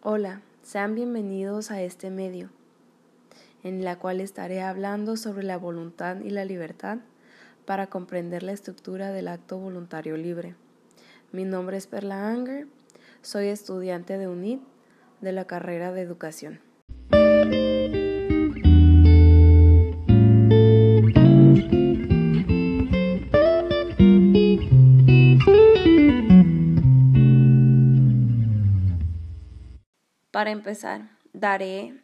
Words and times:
Hola, 0.00 0.42
sean 0.62 0.94
bienvenidos 0.94 1.72
a 1.72 1.82
este 1.82 2.08
medio, 2.10 2.50
en 3.64 3.82
la 3.84 3.98
cual 3.98 4.20
estaré 4.20 4.62
hablando 4.62 5.16
sobre 5.16 5.42
la 5.42 5.58
voluntad 5.58 6.20
y 6.20 6.30
la 6.30 6.44
libertad 6.44 6.98
para 7.64 7.88
comprender 7.88 8.44
la 8.44 8.52
estructura 8.52 9.10
del 9.10 9.26
acto 9.26 9.58
voluntario 9.58 10.16
libre. 10.16 10.54
Mi 11.32 11.44
nombre 11.44 11.76
es 11.76 11.88
Perla 11.88 12.28
Anger, 12.28 12.68
soy 13.22 13.48
estudiante 13.48 14.18
de 14.18 14.28
UNIT 14.28 14.60
de 15.20 15.32
la 15.32 15.46
carrera 15.46 15.90
de 15.90 16.02
educación. 16.02 16.60
Para 30.38 30.52
empezar, 30.52 31.10
daré 31.32 32.00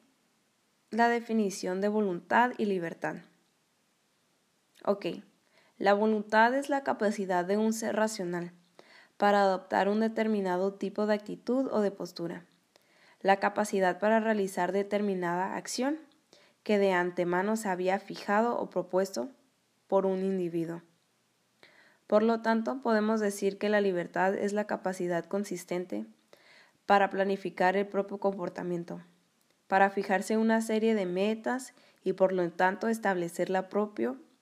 la 0.91 1.09
definición 1.09 1.81
de 1.81 1.87
voluntad 1.87 2.51
y 2.59 2.65
libertad. 2.65 3.19
Ok, 4.85 5.07
la 5.79 5.95
voluntad 5.95 6.53
es 6.57 6.69
la 6.69 6.83
capacidad 6.83 7.45
de 7.45 7.59
un 7.59 7.73
ser 7.73 7.95
racional 7.95 8.51
para 9.19 9.43
adoptar 9.43 9.89
un 9.89 10.01
determinado 10.01 10.75
tipo 10.75 11.07
de 11.07 11.15
actitud 11.15 11.69
o 11.71 11.81
de 11.81 11.93
postura, 11.93 12.45
la 13.21 13.37
capacidad 13.37 14.01
para 14.01 14.19
realizar 14.19 14.73
determinada 14.73 15.55
acción 15.55 16.01
que 16.65 16.79
de 16.79 16.91
antemano 16.91 17.57
se 17.57 17.69
había 17.69 18.01
fijado 18.01 18.59
o 18.59 18.69
propuesto 18.69 19.29
por 19.87 20.07
un 20.07 20.25
individuo. 20.25 20.83
Por 22.09 22.25
lo 22.25 22.43
tanto, 22.43 22.83
podemos 22.83 23.21
decir 23.21 23.59
que 23.59 23.69
la 23.69 23.81
libertad 23.81 24.35
es 24.35 24.53
la 24.53 24.67
capacidad 24.67 25.25
consistente 25.25 26.05
para 26.87 27.11
planificar 27.11 27.77
el 27.77 27.87
propio 27.87 28.19
comportamiento, 28.19 29.01
para 29.67 29.91
fijarse 29.91 30.37
una 30.37 30.61
serie 30.61 30.95
de 30.95 31.07
metas 31.07 31.75
y 32.03 32.13
por 32.13 32.33
lo 32.33 32.51
tanto 32.51 32.89
establecer 32.89 33.51
la, 33.51 33.69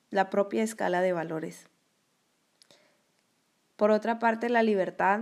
la 0.09 0.29
propia 0.29 0.63
escala 0.63 1.01
de 1.01 1.13
valores. 1.13 1.67
Por 3.75 3.91
otra 3.91 4.19
parte, 4.19 4.49
la 4.49 4.63
libertad 4.63 5.21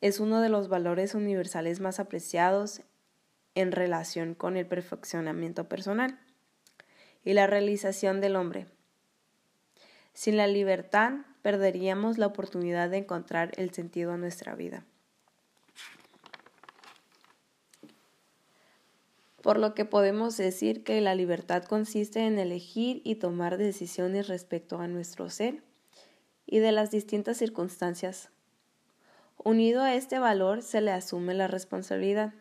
es 0.00 0.20
uno 0.20 0.40
de 0.40 0.48
los 0.48 0.68
valores 0.68 1.14
universales 1.14 1.80
más 1.80 1.98
apreciados 1.98 2.82
en 3.54 3.72
relación 3.72 4.34
con 4.34 4.56
el 4.56 4.66
perfeccionamiento 4.66 5.68
personal 5.68 6.18
y 7.24 7.32
la 7.32 7.46
realización 7.46 8.20
del 8.20 8.36
hombre. 8.36 8.66
Sin 10.12 10.36
la 10.36 10.46
libertad 10.46 11.12
perderíamos 11.42 12.18
la 12.18 12.26
oportunidad 12.26 12.90
de 12.90 12.98
encontrar 12.98 13.52
el 13.56 13.70
sentido 13.70 14.12
a 14.12 14.16
nuestra 14.16 14.54
vida. 14.54 14.84
Por 19.44 19.58
lo 19.58 19.74
que 19.74 19.84
podemos 19.84 20.38
decir 20.38 20.84
que 20.84 21.02
la 21.02 21.14
libertad 21.14 21.64
consiste 21.64 22.20
en 22.20 22.38
elegir 22.38 23.02
y 23.04 23.16
tomar 23.16 23.58
decisiones 23.58 24.26
respecto 24.26 24.78
a 24.80 24.88
nuestro 24.88 25.28
ser 25.28 25.62
y 26.46 26.60
de 26.60 26.72
las 26.72 26.90
distintas 26.90 27.36
circunstancias. 27.36 28.30
Unido 29.36 29.82
a 29.82 29.94
este 29.96 30.18
valor 30.18 30.62
se 30.62 30.80
le 30.80 30.92
asume 30.92 31.34
la 31.34 31.46
responsabilidad. 31.46 32.32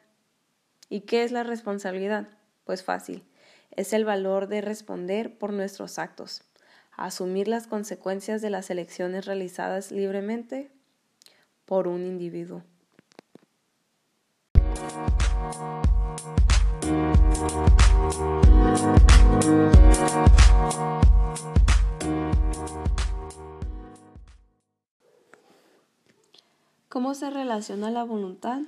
¿Y 0.88 1.02
qué 1.02 1.24
es 1.24 1.34
la 1.34 1.44
responsabilidad? 1.44 2.30
Pues 2.64 2.84
fácil, 2.84 3.26
es 3.72 3.92
el 3.92 4.06
valor 4.06 4.48
de 4.48 4.62
responder 4.62 5.38
por 5.38 5.52
nuestros 5.52 6.00
actos, 6.00 6.46
asumir 6.94 7.50
las 7.50 7.68
consecuencias 7.68 8.42
de 8.42 8.50
las 8.50 8.70
elecciones 8.70 9.26
realizadas 9.26 9.92
libremente 9.92 10.72
por 11.66 11.90
un 11.90 12.06
individuo. 12.06 12.64
¿Cómo 26.90 27.16
se 27.16 27.30
relaciona 27.30 27.90
la 27.90 28.04
voluntad 28.04 28.64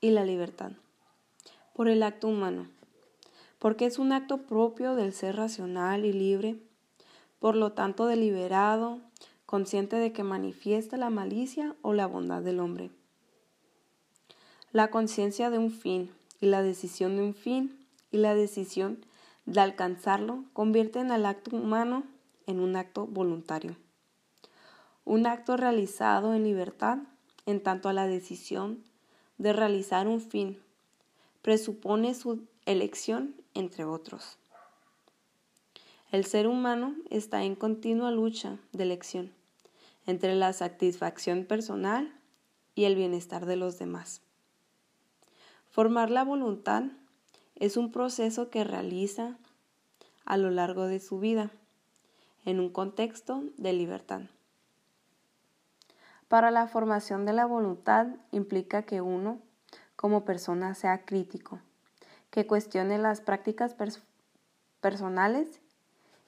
y 0.00 0.10
la 0.12 0.24
libertad? 0.24 0.72
Por 1.74 1.88
el 1.88 2.02
acto 2.02 2.28
humano, 2.28 2.68
porque 3.58 3.84
es 3.84 3.98
un 3.98 4.12
acto 4.12 4.38
propio 4.38 4.94
del 4.94 5.12
ser 5.12 5.36
racional 5.36 6.06
y 6.06 6.14
libre, 6.14 6.56
por 7.38 7.54
lo 7.54 7.72
tanto 7.72 8.06
deliberado, 8.06 8.98
consciente 9.44 9.96
de 9.96 10.12
que 10.12 10.22
manifiesta 10.22 10.96
la 10.96 11.10
malicia 11.10 11.76
o 11.82 11.92
la 11.92 12.06
bondad 12.06 12.40
del 12.40 12.60
hombre. 12.60 12.90
La 14.72 14.90
conciencia 14.90 15.50
de 15.50 15.58
un 15.58 15.70
fin 15.70 16.10
y 16.40 16.46
la 16.46 16.62
decisión 16.62 17.16
de 17.16 17.22
un 17.22 17.34
fin 17.34 17.86
y 18.10 18.18
la 18.18 18.34
decisión 18.34 19.04
de 19.46 19.60
alcanzarlo 19.60 20.44
convierten 20.52 21.10
al 21.10 21.26
acto 21.26 21.56
humano 21.56 22.04
en 22.46 22.60
un 22.60 22.76
acto 22.76 23.06
voluntario. 23.06 23.76
Un 25.04 25.26
acto 25.26 25.56
realizado 25.56 26.34
en 26.34 26.44
libertad, 26.44 26.98
en 27.46 27.62
tanto 27.62 27.88
a 27.88 27.92
la 27.92 28.06
decisión 28.06 28.84
de 29.38 29.52
realizar 29.52 30.06
un 30.06 30.20
fin, 30.20 30.58
presupone 31.42 32.14
su 32.14 32.42
elección 32.66 33.34
entre 33.54 33.84
otros. 33.84 34.38
El 36.10 36.24
ser 36.24 36.46
humano 36.46 36.94
está 37.10 37.44
en 37.44 37.54
continua 37.54 38.10
lucha 38.10 38.58
de 38.72 38.82
elección 38.82 39.32
entre 40.06 40.34
la 40.34 40.54
satisfacción 40.54 41.44
personal 41.44 42.14
y 42.74 42.84
el 42.84 42.96
bienestar 42.96 43.44
de 43.44 43.56
los 43.56 43.78
demás. 43.78 44.22
Formar 45.70 46.10
la 46.10 46.24
voluntad 46.24 46.84
es 47.54 47.76
un 47.76 47.92
proceso 47.92 48.50
que 48.50 48.64
realiza 48.64 49.36
a 50.24 50.36
lo 50.36 50.50
largo 50.50 50.86
de 50.86 50.98
su 50.98 51.20
vida 51.20 51.50
en 52.44 52.60
un 52.60 52.70
contexto 52.70 53.44
de 53.56 53.72
libertad. 53.72 54.22
Para 56.28 56.50
la 56.50 56.66
formación 56.66 57.26
de 57.26 57.32
la 57.32 57.46
voluntad 57.46 58.06
implica 58.32 58.82
que 58.82 59.00
uno, 59.00 59.40
como 59.96 60.24
persona, 60.24 60.74
sea 60.74 61.04
crítico, 61.04 61.60
que 62.30 62.46
cuestione 62.46 62.98
las 62.98 63.20
prácticas 63.20 63.74
personales 64.80 65.60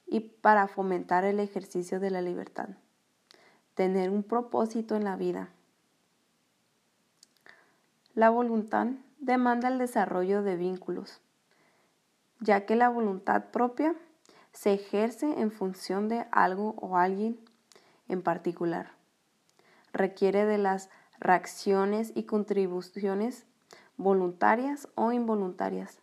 y 0.06 0.20
para 0.20 0.68
fomentar 0.68 1.24
el 1.24 1.40
ejercicio 1.40 2.00
de 2.00 2.10
la 2.10 2.22
libertad. 2.22 2.68
Tener 3.74 4.10
un 4.10 4.22
propósito 4.22 4.96
en 4.96 5.04
la 5.04 5.16
vida. 5.16 5.48
La 8.14 8.30
voluntad 8.30 8.88
demanda 9.20 9.68
el 9.68 9.78
desarrollo 9.78 10.42
de 10.42 10.56
vínculos, 10.56 11.20
ya 12.40 12.66
que 12.66 12.74
la 12.74 12.88
voluntad 12.88 13.50
propia 13.52 13.94
se 14.52 14.72
ejerce 14.74 15.40
en 15.40 15.52
función 15.52 16.08
de 16.08 16.26
algo 16.32 16.74
o 16.80 16.96
alguien 16.96 17.38
en 18.08 18.22
particular 18.22 19.00
requiere 19.92 20.44
de 20.44 20.58
las 20.58 20.90
reacciones 21.18 22.12
y 22.14 22.24
contribuciones 22.24 23.46
voluntarias 23.96 24.88
o 24.94 25.12
involuntarias 25.12 26.00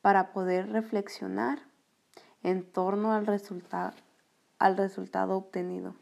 para 0.00 0.32
poder 0.32 0.70
reflexionar 0.70 1.60
en 2.42 2.64
torno 2.64 3.12
al 3.12 3.26
resultado, 3.26 3.92
al 4.58 4.76
resultado 4.76 5.36
obtenido. 5.36 5.94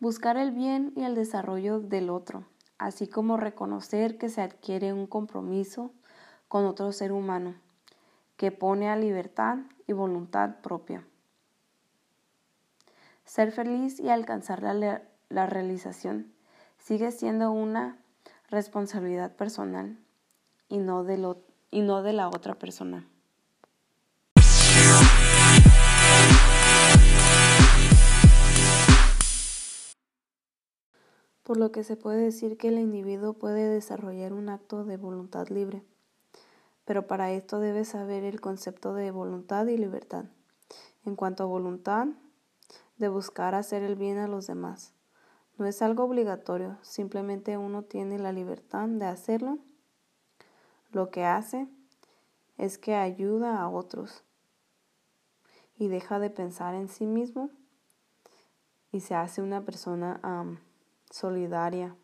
Buscar 0.00 0.36
el 0.36 0.52
bien 0.52 0.92
y 0.96 1.04
el 1.04 1.14
desarrollo 1.14 1.80
del 1.80 2.10
otro, 2.10 2.44
así 2.78 3.06
como 3.06 3.36
reconocer 3.36 4.18
que 4.18 4.28
se 4.28 4.42
adquiere 4.42 4.92
un 4.92 5.06
compromiso 5.06 5.92
con 6.48 6.66
otro 6.66 6.92
ser 6.92 7.12
humano 7.12 7.54
que 8.36 8.50
pone 8.50 8.88
a 8.88 8.96
libertad 8.96 9.58
y 9.86 9.92
voluntad 9.92 10.60
propia. 10.60 11.04
Ser 13.24 13.52
feliz 13.52 14.00
y 14.00 14.10
alcanzar 14.10 14.62
la, 14.62 15.02
la 15.28 15.46
realización 15.46 16.32
sigue 16.78 17.10
siendo 17.10 17.50
una 17.52 17.96
responsabilidad 18.50 19.34
personal 19.34 19.98
y 20.68 20.78
no, 20.78 21.04
de 21.04 21.18
lo, 21.18 21.38
y 21.70 21.80
no 21.80 22.02
de 22.02 22.12
la 22.12 22.28
otra 22.28 22.54
persona. 22.54 23.08
Por 31.44 31.58
lo 31.58 31.70
que 31.70 31.84
se 31.84 31.96
puede 31.96 32.22
decir 32.22 32.56
que 32.56 32.68
el 32.68 32.78
individuo 32.78 33.34
puede 33.34 33.68
desarrollar 33.68 34.32
un 34.32 34.48
acto 34.48 34.84
de 34.84 34.96
voluntad 34.96 35.48
libre, 35.48 35.82
pero 36.84 37.06
para 37.06 37.32
esto 37.32 37.60
debe 37.60 37.84
saber 37.84 38.24
el 38.24 38.40
concepto 38.40 38.94
de 38.94 39.10
voluntad 39.10 39.66
y 39.66 39.76
libertad. 39.76 40.24
En 41.04 41.16
cuanto 41.16 41.42
a 41.42 41.46
voluntad, 41.46 42.08
de 42.96 43.08
buscar 43.08 43.54
hacer 43.54 43.82
el 43.82 43.96
bien 43.96 44.18
a 44.18 44.26
los 44.26 44.46
demás. 44.46 44.92
No 45.58 45.66
es 45.66 45.82
algo 45.82 46.04
obligatorio, 46.04 46.78
simplemente 46.82 47.58
uno 47.58 47.82
tiene 47.82 48.18
la 48.18 48.32
libertad 48.32 48.88
de 48.88 49.04
hacerlo. 49.04 49.58
Lo 50.92 51.10
que 51.10 51.24
hace 51.24 51.68
es 52.56 52.78
que 52.78 52.94
ayuda 52.94 53.60
a 53.60 53.68
otros 53.68 54.24
y 55.76 55.88
deja 55.88 56.18
de 56.18 56.30
pensar 56.30 56.74
en 56.74 56.88
sí 56.88 57.04
mismo 57.06 57.50
y 58.92 59.00
se 59.00 59.14
hace 59.14 59.42
una 59.42 59.64
persona 59.64 60.20
solidaria 61.14 61.96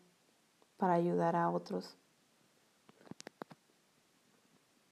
para 0.77 0.93
ayudar 0.93 1.35
a 1.35 1.49
otros 1.49 1.97